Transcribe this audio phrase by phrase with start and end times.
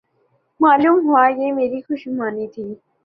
[0.59, 2.65] معلوم ہوا یہ میری خوش گمانی تھی۔